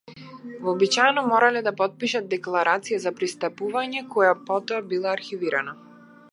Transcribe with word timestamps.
Вообичаено 0.67 1.21
морале 1.31 1.61
да 1.67 1.73
потпишат 1.81 2.31
декларација 2.31 3.01
за 3.05 3.13
пристапување 3.21 4.03
која 4.15 4.35
потоа 4.49 4.83
била 4.95 5.15
архивирана. 5.17 5.81